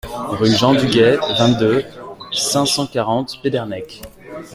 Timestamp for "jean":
0.49-0.73